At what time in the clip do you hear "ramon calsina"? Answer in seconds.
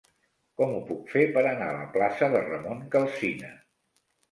2.49-3.55